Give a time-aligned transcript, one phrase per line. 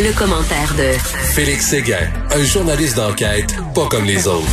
[0.00, 0.96] Le, commentaire de
[1.34, 4.46] Félix Séguin, un journaliste d'enquête pas comme les autres.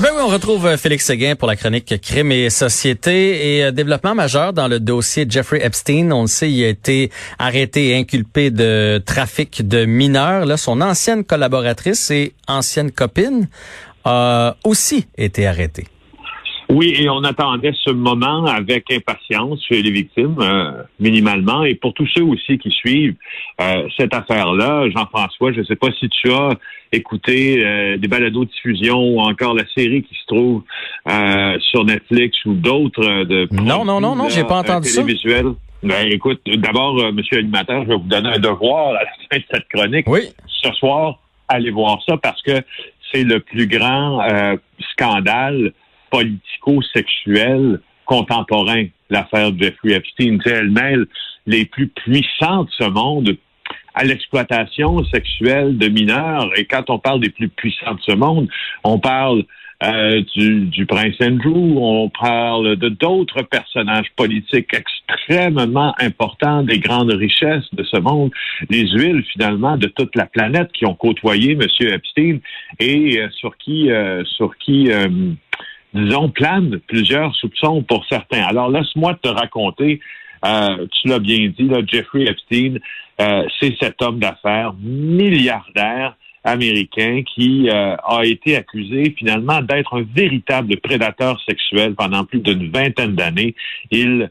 [0.00, 3.70] Ben oui, on retrouve euh, Félix Seguin pour la chronique Crime et Société et euh,
[3.70, 6.10] développement majeur dans le dossier Jeffrey Epstein.
[6.10, 10.44] On le sait, il a été arrêté et inculpé de trafic de mineurs.
[10.44, 13.48] Là, son ancienne collaboratrice et ancienne copine
[14.04, 15.86] a aussi été arrêtée.
[16.70, 20.70] Oui, et on attendait ce moment avec impatience chez les victimes, euh,
[21.00, 23.16] minimalement, et pour tous ceux aussi qui suivent
[23.60, 24.88] euh, cette affaire-là.
[24.90, 26.50] Jean-François, je ne sais pas si tu as
[26.92, 30.62] écouté euh, des balados de diffusion ou encore la série qui se trouve
[31.70, 35.02] sur Netflix ou d'autres de Non, non, non, non, j'ai pas entendu ça.
[35.82, 39.44] Ben, écoute, d'abord, monsieur l'animateur, je vais vous donner un devoir à la fin de
[39.50, 40.06] cette chronique.
[40.06, 40.28] Oui.
[40.46, 42.52] Ce soir, allez voir ça parce que
[43.10, 44.22] c'est le plus grand
[44.92, 45.72] scandale
[46.10, 50.38] politico-sexuel contemporain, l'affaire Jeffrey Epstein.
[50.44, 51.06] elle mêle
[51.46, 53.36] les plus puissants de ce monde
[53.94, 56.50] à l'exploitation sexuelle de mineurs.
[56.56, 58.48] Et quand on parle des plus puissants de ce monde,
[58.84, 59.44] on parle
[59.82, 67.14] euh, du, du, prince Andrew, on parle de d'autres personnages politiques extrêmement importants, des grandes
[67.14, 68.30] richesses de ce monde,
[68.68, 71.62] les huiles finalement de toute la planète qui ont côtoyé M.
[71.80, 72.40] Epstein
[72.78, 74.90] et euh, sur qui, euh, sur qui
[75.94, 78.42] disons, planent plusieurs soupçons pour certains.
[78.42, 80.00] Alors, laisse-moi te raconter,
[80.44, 82.78] euh, tu l'as bien dit, là, Jeffrey Epstein,
[83.20, 90.06] euh, c'est cet homme d'affaires milliardaire américain qui euh, a été accusé finalement d'être un
[90.14, 93.54] véritable prédateur sexuel pendant plus d'une vingtaine d'années.
[93.90, 94.30] Il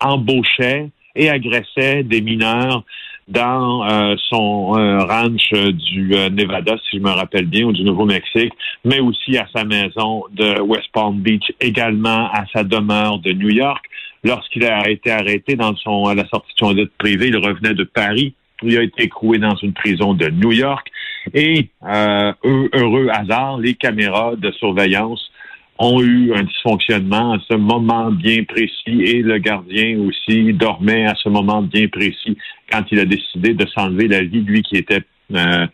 [0.00, 2.84] embauchait et agressait des mineurs
[3.28, 7.82] dans euh, son euh, ranch du euh, Nevada, si je me rappelle bien, ou du
[7.82, 8.52] Nouveau-Mexique,
[8.84, 13.50] mais aussi à sa maison de West Palm Beach, également à sa demeure de New
[13.50, 13.84] York.
[14.22, 17.74] Lorsqu'il a été arrêté dans son à la sortie de son dette privée, il revenait
[17.74, 18.34] de Paris.
[18.62, 20.90] Il a été écroué dans une prison de New York.
[21.34, 25.30] Et heureux hasard, les caméras de surveillance
[25.78, 31.14] ont eu un dysfonctionnement à ce moment bien précis et le gardien aussi dormait à
[31.14, 32.36] ce moment bien précis
[32.70, 35.02] quand il a décidé de s'enlever la vie, lui qui était
[35.34, 35.66] euh,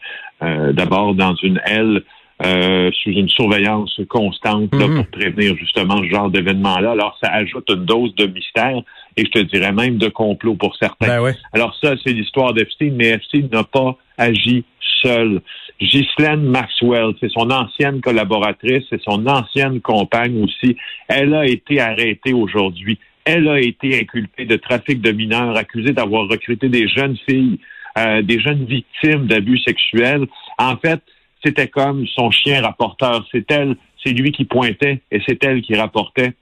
[0.43, 2.03] euh, d'abord dans une aile
[2.45, 4.97] euh, sous une surveillance constante là, mhm.
[4.97, 6.91] pour prévenir justement ce genre d'événement-là.
[6.91, 8.83] Alors, ça ajoute une dose de mystère
[9.17, 11.23] et je te dirais même de complot pour certains.
[11.23, 14.65] Ben Alors ça, c'est l'histoire d'Epstein, mais Epstein n'a pas agi
[15.03, 15.41] seul.
[15.81, 20.77] Ghislaine Maxwell, c'est son ancienne collaboratrice, c'est son ancienne compagne aussi.
[21.09, 22.99] Elle a été arrêtée aujourd'hui.
[23.25, 27.59] Elle a été inculpée de trafic de mineurs, accusée d'avoir recruté des jeunes filles,
[27.99, 30.27] euh, des jeunes victimes d'abus sexuels.
[30.59, 31.01] En fait,
[31.45, 33.27] c'était comme son chien rapporteur.
[33.33, 36.33] C'est elle, c'est lui qui pointait et c'est elle qui rapportait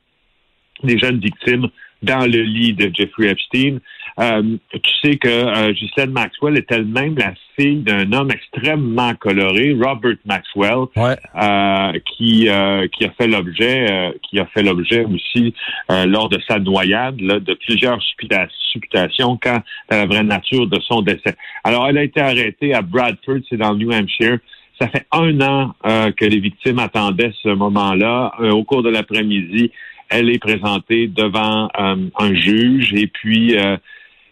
[0.82, 1.68] des jeunes victimes
[2.02, 3.78] dans le lit de Jeffrey Epstein.
[4.18, 10.16] Euh, tu sais que euh, Maxwell est elle-même la fille d'un homme extrêmement coloré, Robert
[10.26, 15.54] Maxwell, euh, qui euh, qui a fait l'objet qui a fait l'objet aussi
[15.88, 21.02] lors de sa noyade là, de plusieurs supputations quant à la vraie nature de son
[21.02, 21.36] décès.
[21.64, 24.38] Alors, elle a été arrêtée à Bradford, c'est dans le New Hampshire.
[24.80, 28.32] Ça fait un an que les victimes attendaient ce moment-là.
[28.52, 29.70] au cours de l'après-midi,
[30.10, 33.76] elle est présentée devant euh, un juge et puis euh,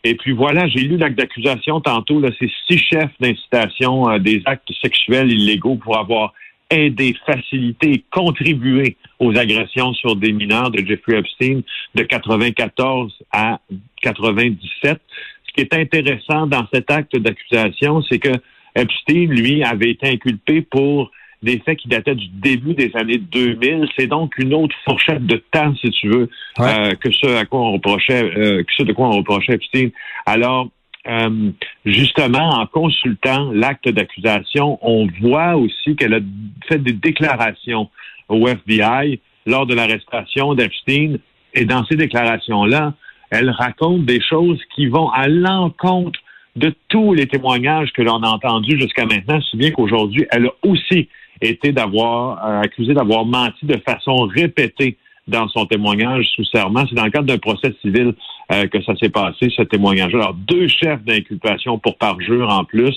[0.05, 2.21] et puis voilà, j'ai lu l'acte d'accusation tantôt.
[2.21, 6.35] Là, c'est six chefs d'incitation euh, des actes sexuels illégaux pour avoir
[6.71, 11.63] aidé, facilité, contribué aux agressions sur des mineurs de Jeffrey Epstein
[11.95, 13.61] de 94 à
[14.03, 15.01] 97.
[15.47, 18.35] Ce qui est intéressant dans cet acte d'accusation, c'est que
[18.75, 21.11] Epstein, lui, avait été inculpé pour
[21.43, 23.89] des faits qui dataient du début des années 2000.
[23.97, 26.31] C'est donc une autre fourchette de temps, si tu veux,
[26.61, 29.91] euh, que ce à quoi on reprochait, euh, que ce de quoi on reprochait Epstein.
[30.27, 30.69] Alors,
[31.07, 31.51] euh,
[31.85, 36.21] justement, en consultant l'acte d'accusation, on voit aussi qu'elle a
[36.69, 37.89] fait des déclarations
[38.29, 41.19] au FBI lors de l'arrestation d'Epstein.
[41.55, 42.95] Et dans ces déclarations-là,
[43.31, 46.21] elle raconte des choses qui vont à l'encontre
[46.57, 50.53] de tous les témoignages que l'on a entendus jusqu'à maintenant, si bien qu'aujourd'hui, elle a
[50.63, 51.09] aussi
[51.41, 54.97] était d'avoir euh, accusé d'avoir menti de façon répétée
[55.29, 56.85] dans son témoignage sous serment.
[56.89, 58.15] C'est dans le cadre d'un procès civil
[58.51, 60.15] euh, que ça s'est passé, ce témoignage.
[60.15, 62.97] Alors, deux chefs d'inculpation pour parjure en plus.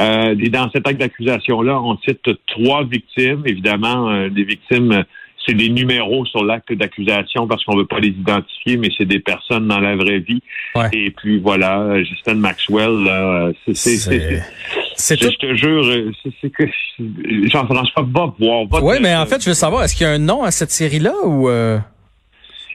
[0.00, 3.42] Euh, et dans cet acte d'accusation-là, on cite trois victimes.
[3.46, 5.04] Évidemment, euh, des victimes
[5.46, 9.20] c'est des numéros sur l'acte d'accusation parce qu'on veut pas les identifier, mais c'est des
[9.20, 10.42] personnes dans la vraie vie.
[10.74, 10.90] Ouais.
[10.92, 14.42] Et puis voilà, Justin Maxwell, là, c'est,
[14.98, 15.32] c'est, je, tout.
[15.32, 16.64] je te jure, c'est, c'est que
[17.48, 18.82] Jean-François va voir.
[18.82, 20.70] Oui, mais en fait, je veux savoir, est-ce qu'il y a un nom à cette
[20.70, 21.78] série-là ou euh...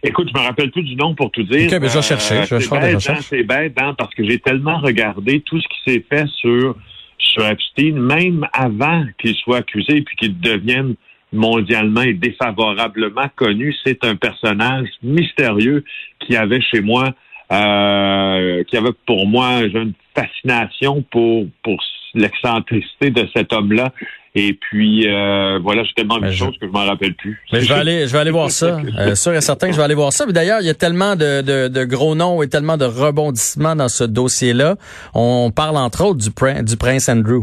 [0.06, 1.72] Écoute, je me rappelle plus du nom pour tout dire.
[1.72, 3.20] Ok, ben, je vais chercher, je vais c'est faire des bête, recherches.
[3.20, 6.76] hein, c'est bête, hein, parce que j'ai tellement regardé tout ce qui s'est fait sur,
[7.18, 10.96] sur Epstein, même avant qu'il soit accusé puis qu'il devienne
[11.32, 13.74] mondialement et défavorablement connu.
[13.86, 15.86] C'est un personnage mystérieux
[16.20, 17.10] qui avait chez moi,
[17.52, 21.82] euh, qui avait pour moi une fascination pour, pour
[22.14, 23.92] l'excentricité de cet homme-là.
[24.36, 27.40] Et puis, euh, voilà, j'ai tellement de je- choses que je m'en rappelle plus.
[27.52, 28.80] Mais je vais aller, je vais aller voir ça.
[29.00, 30.26] Euh, sûr et certain que je vais aller voir ça.
[30.26, 33.76] Mais d'ailleurs, il y a tellement de, de, de gros noms et tellement de rebondissements
[33.76, 34.76] dans ce dossier-là.
[35.14, 37.42] On parle entre autres du, prin- du prince Andrew.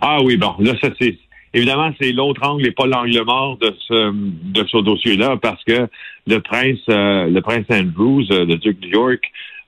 [0.00, 1.18] Ah oui, bon, là, ça c'est.
[1.54, 5.86] Évidemment, c'est l'autre angle et pas l'angle mort de ce de ce dossier-là, parce que
[6.26, 9.20] le prince, euh, le prince Andrews, euh, le duc de York,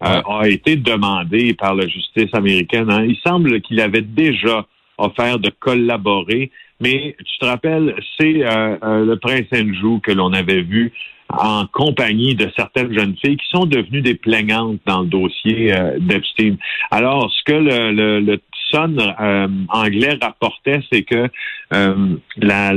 [0.05, 2.91] euh, a été demandé par la justice américaine.
[2.91, 3.05] hein.
[3.05, 4.67] Il semble qu'il avait déjà
[4.99, 10.33] offert de collaborer, mais tu te rappelles, c'est euh, euh, le prince Andrew que l'on
[10.33, 10.93] avait vu
[11.31, 15.99] en compagnie de certaines jeunes filles qui sont devenues des plaignantes dans le dossier euh,
[15.99, 16.57] d'Epstein.
[16.91, 18.39] Alors, ce que le, le, le
[18.75, 21.29] Euh, anglais rapportait, c'est que
[21.73, 22.73] euh, la,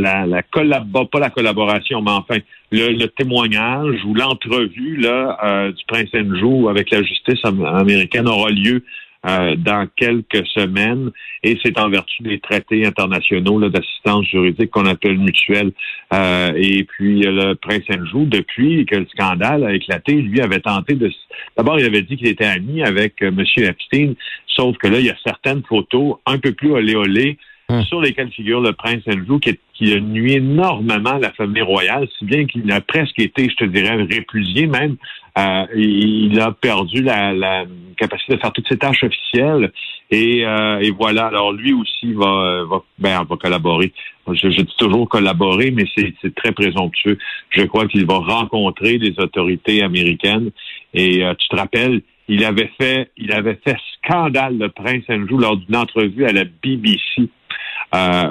[1.06, 2.38] pas la collaboration, mais enfin
[2.72, 8.50] le, témoignage ou l'entrevue là euh, du prince Andrew avec la justice am- américaine aura
[8.50, 8.84] lieu
[9.28, 11.12] euh, dans quelques semaines
[11.44, 15.72] et c'est en vertu des traités internationaux d'assistance juridique qu'on appelle mutuelle.
[16.14, 20.60] Euh, et puis euh, le prince Andrew, depuis que le scandale a éclaté, lui avait
[20.60, 21.12] tenté de...
[21.56, 23.44] D'abord, il avait dit qu'il était ami avec euh, M.
[23.58, 24.14] Epstein,
[24.48, 27.38] sauf que là, il y a certaines photos un peu plus olé
[27.70, 27.84] Hum.
[27.84, 32.08] sur lesquelles figure le prince Andrew, qui, qui a nuit énormément à la famille royale,
[32.18, 34.96] si bien qu'il a presque été, je te dirais, répudié même.
[35.38, 37.66] Euh, il a perdu la, la
[37.98, 39.74] capacité de faire toutes ses tâches officielles.
[40.10, 43.92] Et, euh, et voilà, alors lui aussi va, va, ben, va collaborer.
[44.32, 47.18] Je, je dis toujours collaborer, mais c'est très présomptueux.
[47.50, 50.52] Je crois qu'il va rencontrer les autorités américaines.
[50.94, 55.38] Et euh, tu te rappelles, il avait fait, il avait fait scandale le prince Andrew
[55.40, 57.30] lors d'une entrevue à la BBC,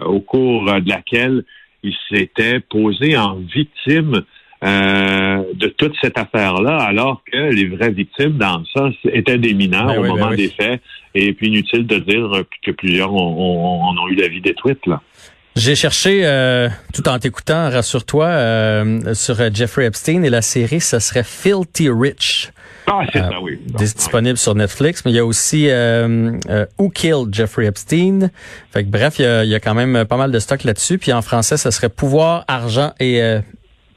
[0.06, 1.44] au cours euh, de laquelle
[1.82, 4.22] il s'était posé en victime
[4.64, 9.86] euh, de toute cette affaire-là, alors que les vraies victimes dans ça étaient des mineurs
[9.86, 10.36] Ben au oui, ben moment oui.
[10.36, 10.80] des faits.
[11.14, 14.40] Et puis inutile de dire euh, que plusieurs ont, ont- en ont eu la vie
[14.40, 14.84] détruite.
[14.86, 15.00] Là.
[15.56, 20.80] J'ai cherché, euh, tout en t'écoutant, rassure-toi, euh, sur euh, Jeffrey Epstein et la série,
[20.80, 22.50] ce serait Filthy Rich.
[22.88, 23.58] Ah, c'est Euh, ça, oui.
[23.66, 28.30] Dis- disponible sur Netflix, mais il y a aussi euh, euh, Who Killed Jeffrey Epstein?
[28.72, 30.62] Fait que bref, il y a, il y a quand même pas mal de stock
[30.64, 30.98] là-dessus.
[30.98, 33.40] Puis en français, ça serait Pouvoir, argent et euh,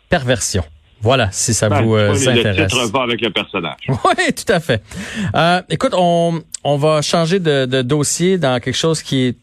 [0.09, 0.63] perversion.
[1.01, 2.71] Voilà, si ça Ben, vous euh, le intéresse.
[2.71, 3.77] titre va avec le personnage.
[3.88, 4.81] Oui, tout à fait.
[5.35, 9.38] Euh, écoute, on, on va changer de, de dossier dans quelque chose qui est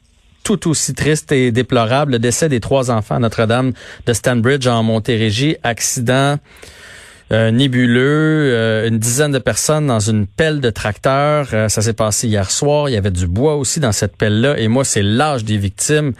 [0.45, 3.73] tout aussi triste et déplorable, le décès des trois enfants à Notre-Dame
[4.07, 6.37] de Stanbridge en Montérégie, accident
[7.33, 11.49] euh, nébuleux, euh, une dizaine de personnes dans une pelle de tracteur.
[11.53, 12.89] Euh, ça s'est passé hier soir.
[12.89, 14.59] Il y avait du bois aussi dans cette pelle-là.
[14.59, 16.13] Et moi, c'est l'âge des victimes.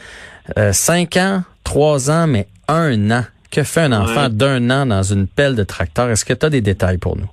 [0.59, 3.25] Euh, cinq ans, trois ans, mais un an.
[3.51, 4.31] Que fait un enfant Ouais.
[4.31, 6.11] d'un an dans une pelle de tracteur?
[6.11, 7.31] Est-ce que tu as des détails pour nous?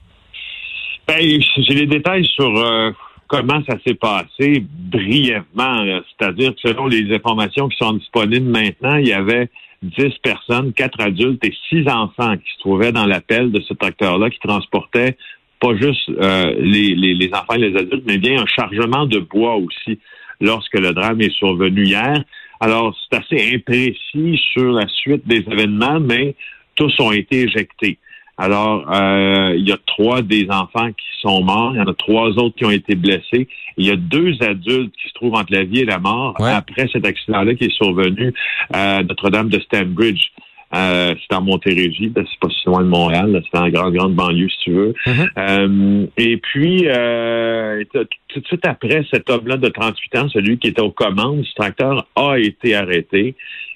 [1.07, 2.91] Ben, j'ai les détails sur euh,
[3.27, 5.83] comment ça s'est passé brièvement.
[6.17, 9.49] C'est-à-dire que selon les informations qui sont disponibles maintenant, il y avait
[9.83, 14.29] 10 personnes, 4 adultes et 6 enfants qui se trouvaient dans l'appel de ce tracteur-là
[14.29, 15.17] qui transportait
[15.59, 19.19] pas juste euh, les, les, les enfants et les adultes, mais bien un chargement de
[19.19, 19.99] bois aussi
[20.41, 22.23] lorsque le drame est survenu hier.
[22.59, 26.35] Alors, c'est assez imprécis sur la suite des événements, mais
[26.75, 27.97] tous ont été éjectés.
[28.37, 31.93] Alors, euh, il y a trois des enfants qui sont morts, il y en a
[31.93, 33.47] trois autres qui ont été blessés.
[33.77, 36.51] Il y a deux adultes qui se trouvent entre la vie et la mort Ouais.
[36.51, 38.33] après cet accident-là qui est survenu
[38.73, 40.31] à Notre-Dame de Stanbridge.
[40.75, 44.15] Euh, c'est en Montérégie, là, c'est pas si loin de Montréal, c'est en grande, grande
[44.15, 44.95] banlieue, si tu veux.
[45.05, 45.29] Mhm.
[45.37, 50.57] Euh, et puis, euh, tout tout de suite après, cet homme-là de 38 ans, celui
[50.57, 53.35] qui était aux commandes du tracteur, a été arrêté.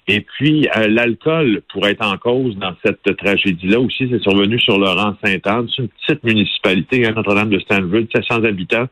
[0.09, 4.07] Et puis, euh, l'alcool pourrait être en cause dans cette tragédie-là aussi.
[4.09, 5.67] C'est survenu sur le rang Sainte-Anne.
[5.75, 8.87] C'est une petite municipalité, hein, Notre-Dame de Stanford, 700 habitants.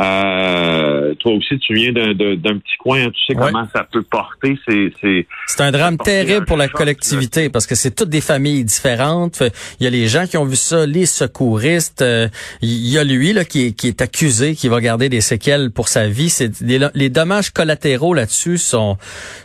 [0.00, 3.04] Euh, toi aussi, tu viens d'un petit coin.
[3.04, 3.10] Hein.
[3.14, 4.58] tu sais comment ça peut porter.
[4.66, 9.42] C'est un drame terrible pour la collectivité parce que c'est toutes des familles différentes.
[9.78, 12.02] Il y a les gens qui ont vu ça, les secouristes.
[12.02, 12.28] Euh,
[12.60, 15.70] il y a lui là qui est, qui est accusé, qui va garder des séquelles
[15.70, 16.28] pour sa vie.
[16.28, 18.96] C'est les dommages collatéraux là-dessus sont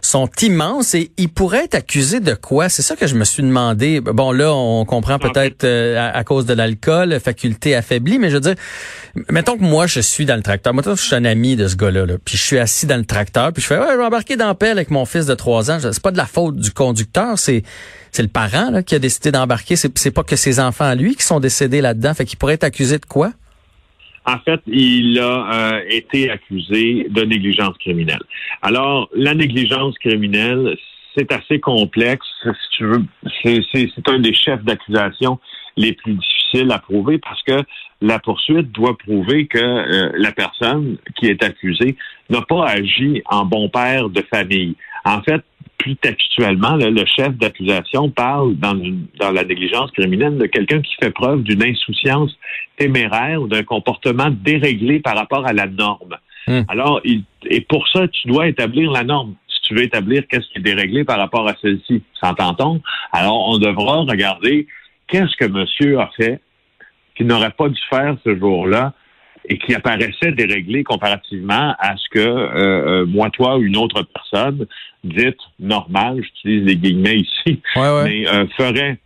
[0.01, 2.69] sont immenses et il pourrait être accusé de quoi?
[2.69, 4.01] C'est ça que je me suis demandé.
[4.01, 8.41] Bon, là, on comprend peut-être euh, à, cause de l'alcool, faculté affaiblie, mais je veux
[8.41, 8.55] dire,
[9.29, 10.73] mettons que moi, je suis dans le tracteur.
[10.73, 13.05] Moi, je suis un ami de ce gars-là, là, puis je suis assis dans le
[13.05, 15.71] tracteur, puis je fais, ouais, je vais embarquer dans pelle avec mon fils de trois
[15.71, 15.77] ans.
[15.79, 17.63] C'est pas de la faute du conducteur, c'est
[18.11, 19.75] c'est le parent là, qui a décidé d'embarquer.
[19.77, 22.13] C'est pas que ses enfants à lui qui sont décédés là-dedans.
[22.13, 23.31] Fait qu'il pourrait être accusé de quoi?
[24.25, 28.21] En fait, il a euh, été accusé de négligence criminelle.
[28.61, 30.77] Alors, la négligence criminelle,
[31.15, 32.25] c'est assez complexe.
[32.43, 33.03] Si tu veux,
[33.43, 35.39] c'est un des chefs d'accusation
[35.77, 37.63] les plus difficiles à prouver parce que
[38.01, 41.95] la poursuite doit prouver que euh, la personne qui est accusée
[42.29, 44.75] n'a pas agi en bon père de famille.
[45.05, 45.41] En fait,
[45.77, 48.75] plus textuellement, le chef d'accusation parle dans,
[49.19, 52.31] dans la négligence criminelle de quelqu'un qui fait preuve d'une insouciance
[52.77, 56.17] téméraire ou d'un comportement déréglé par rapport à la norme.
[56.47, 56.61] Hmm.
[56.67, 59.35] Alors, il, et pour ça, tu dois établir la norme
[59.71, 62.03] tu veux établir qu'est-ce qui est déréglé par rapport à celle-ci.
[62.19, 62.81] S'entend-on?
[63.13, 64.67] Alors, on devra regarder
[65.07, 66.41] qu'est-ce que monsieur a fait
[67.15, 68.93] qu'il n'aurait pas dû faire ce jour-là
[69.47, 74.03] et qui apparaissait déréglé comparativement à ce que euh, euh, moi, toi ou une autre
[74.03, 74.67] personne
[75.03, 78.99] dite normale, j'utilise les guillemets ici, mais euh, ferait.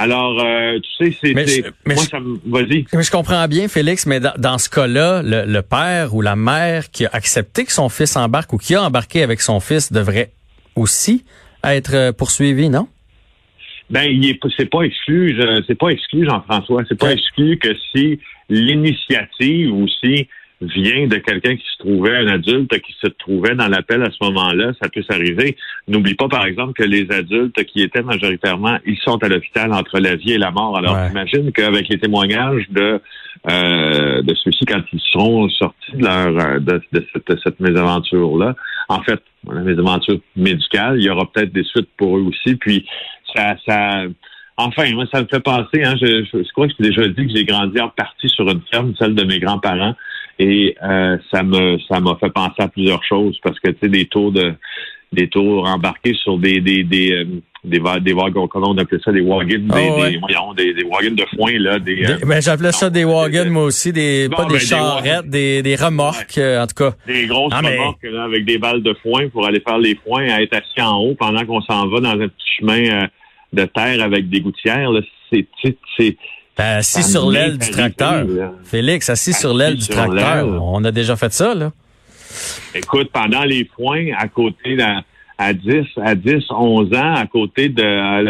[0.00, 1.34] Alors, euh, tu sais, c'est,
[1.84, 2.86] moi, ça vas-y.
[2.94, 7.04] Mais je comprends bien, Félix, mais dans, ce cas-là, le, père ou la mère qui
[7.04, 10.30] a accepté que son fils embarque ou qui a embarqué avec son fils devrait
[10.74, 11.26] aussi
[11.62, 12.88] être euh, poursuivi, non?
[13.90, 14.08] Ben,
[14.56, 16.82] c'est pas exclu, c'est pas exclu, Jean-François.
[16.88, 20.28] C'est pas exclu que si l'initiative aussi
[20.60, 24.22] vient de quelqu'un qui se trouvait, un adulte qui se trouvait dans l'appel à ce
[24.24, 25.56] moment-là, ça peut s'arriver.
[25.88, 29.98] N'oublie pas, par exemple, que les adultes qui étaient majoritairement, ils sont à l'hôpital entre
[29.98, 30.76] la vie et la mort.
[30.76, 33.00] Alors, imagine qu'avec les témoignages de
[33.48, 38.54] euh, de ceux-ci, quand ils seront sortis de leur euh, de, cette, cette mésaventure-là,
[38.90, 42.56] en fait, la mésaventure médicale, il y aura peut-être des suites pour eux aussi.
[42.56, 42.86] Puis
[43.34, 44.02] ça, ça
[44.62, 47.32] Enfin, moi, ça me fait penser, hein, je, je, crois que j'ai déjà dit que
[47.34, 49.94] j'ai grandi en partie sur une ferme, celle de mes grands-parents.
[50.40, 53.88] Et euh, ça me ça m'a fait penser à plusieurs choses parce que tu sais
[53.90, 54.54] des tours de
[55.12, 57.24] des tours embarqués sur des des des euh,
[57.62, 60.82] des, des wagons, comment on appelait ça, des wagons, des, oh, des, voyons, des, des,
[60.82, 61.78] wagons de foin, là.
[61.78, 65.60] Des, euh, ben, j'appelais ça des wagons, moi aussi, des, pas des ben, charrettes, des,
[65.60, 66.96] des, remorques, en tout cas.
[67.06, 70.26] Des grosses ah, remorques, là, avec des balles de foin pour aller faire les foins,
[70.30, 73.08] à être assis en haut pendant qu'on s'en va dans un petit chemin
[73.52, 74.90] de terre avec des gouttières,
[75.30, 75.46] C'est,
[75.98, 76.16] c'est,
[76.56, 78.26] ben, assis sur l'aile du tracteur.
[78.64, 80.46] Félix, assis, sur l'aile du tracteur.
[80.62, 81.72] On a déjà fait ça, là.
[82.74, 84.84] Écoute, pendant les foins, à côté de,
[85.40, 87.82] à 10, à 10, 11 ans, à côté de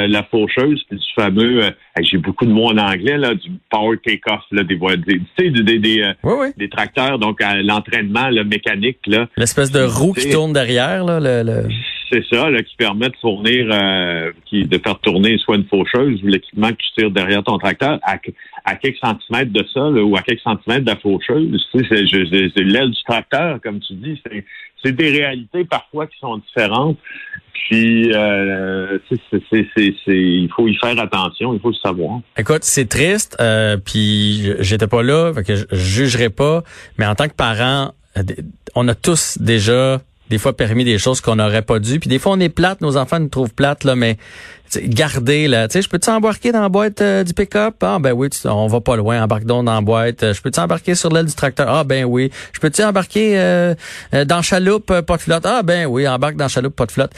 [0.06, 3.98] la, faucheuse, puis du fameux, euh, j'ai beaucoup de mots en anglais, là, du power
[4.04, 8.98] take-off, là, des, des, des, des, des, euh, des tracteurs, donc l'entraînement le mécanique.
[9.06, 9.26] là.
[9.36, 11.20] L'espèce de roue qui tourne derrière, là.
[11.20, 11.68] Le,
[12.10, 16.70] C'est ça, qui permet de fournir, euh, de faire tourner soit une faucheuse ou l'équipement
[16.70, 18.16] que tu tires derrière ton tracteur à,
[18.64, 21.66] à quelques centimètres de ça, ou à quelques centimètres de la faucheuse.
[21.72, 22.04] Tu sais,
[22.54, 24.20] c'est l'aile du tracteur, comme tu dis.
[24.82, 26.98] C'est des réalités parfois qui sont différentes.
[27.52, 32.20] Puis, euh, il faut y faire attention, il faut le savoir.
[32.36, 36.62] Écoute, c'est triste, euh, puis j'étais pas là, fait je, jugerai pas,
[36.98, 37.92] mais en tant que parent,
[38.74, 40.00] on a tous déjà
[40.30, 41.98] des fois permis des choses qu'on n'aurait pas dû.
[41.98, 44.16] Puis des fois, on est plate, nos enfants nous trouvent plate, là, mais
[44.78, 45.66] garder là.
[45.66, 47.74] Tu sais, je peux t'embarquer dans la boîte euh, du pick-up?
[47.82, 50.22] Ah ben oui, on va pas loin, embarque donc dans la boîte.
[50.22, 51.68] Euh, je peux t'embarquer sur l'aile du tracteur?
[51.68, 52.30] Ah ben oui.
[52.52, 53.74] Je peux t'embarquer euh,
[54.14, 55.44] euh, dans chaloupe, pas de flotte?
[55.44, 57.12] Ah ben oui, embarque dans chaloupe, pas de flotte.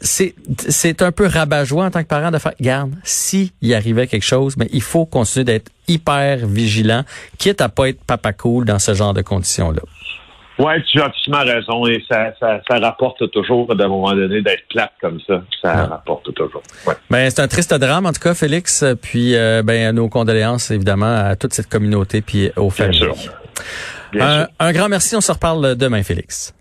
[0.00, 0.36] c'est
[0.68, 4.22] c'est un peu rabat-joie en tant que parent de faire, garde, si il arrivait quelque
[4.22, 7.02] chose, mais il faut continuer d'être hyper vigilant,
[7.38, 9.82] quitte à pas être papa cool dans ce genre de conditions-là.
[10.58, 11.86] Oui, tu as absolument raison.
[11.86, 15.42] Et ça, ça, ça rapporte toujours, d'un moment donné, d'être plate comme ça.
[15.60, 16.62] Ça rapporte toujours.
[16.86, 16.94] Ouais.
[17.10, 18.84] Ben, c'est un triste drame, en tout cas, Félix.
[19.02, 23.10] Puis, euh, ben, nos condoléances, évidemment, à toute cette communauté puis aux familles.
[24.12, 24.48] Bien sûr.
[24.58, 25.16] un grand merci.
[25.16, 26.54] On se reparle demain, Félix.